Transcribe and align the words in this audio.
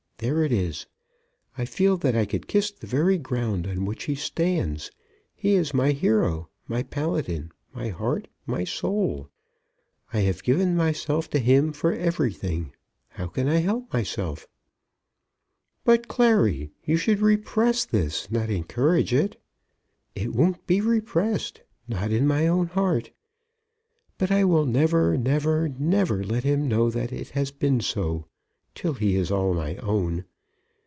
There 0.23 0.43
it 0.43 0.51
is. 0.51 0.85
I 1.57 1.65
feel 1.65 1.97
that 1.97 2.15
I 2.15 2.25
could 2.27 2.45
kiss 2.45 2.69
the 2.69 2.85
very 2.85 3.17
ground 3.17 3.65
on 3.65 3.85
which 3.85 4.03
he 4.03 4.13
stands. 4.13 4.91
He 5.33 5.53
is 5.55 5.73
my 5.73 5.93
hero, 5.93 6.47
my 6.67 6.83
Paladin, 6.83 7.51
my 7.73 7.89
heart, 7.89 8.27
my 8.45 8.63
soul. 8.63 9.29
I 10.13 10.19
have 10.19 10.43
given 10.43 10.75
myself 10.75 11.27
to 11.31 11.39
him 11.39 11.73
for 11.73 11.91
everything. 11.91 12.71
How 13.07 13.25
can 13.29 13.47
I 13.47 13.61
help 13.61 13.91
myself?" 13.91 14.47
"But, 15.83 16.07
Clary, 16.07 16.69
you 16.85 16.97
should 16.97 17.19
repress 17.21 17.83
this, 17.83 18.29
not 18.29 18.51
encourage 18.51 19.15
it." 19.15 19.41
"It 20.13 20.35
won't 20.35 20.67
be 20.67 20.81
repressed, 20.81 21.61
not 21.87 22.11
in 22.11 22.27
my 22.27 22.45
own 22.45 22.67
heart. 22.67 23.09
But 24.19 24.29
I 24.29 24.43
will 24.43 24.67
never, 24.67 25.17
never, 25.17 25.67
never 25.67 26.23
let 26.23 26.43
him 26.43 26.67
know 26.67 26.91
that 26.91 27.11
it 27.11 27.29
has 27.29 27.49
been 27.49 27.79
so, 27.81 28.27
till 28.73 28.93
he 28.93 29.17
is 29.17 29.29
all 29.29 29.53
my 29.53 29.75
own. 29.77 30.23